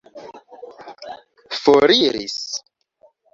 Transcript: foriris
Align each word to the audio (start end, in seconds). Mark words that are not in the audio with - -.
foriris 1.61 2.39